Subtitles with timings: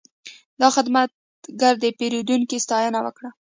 [0.61, 3.29] دا خدمتګر د پیرودونکي ستاینه وکړه.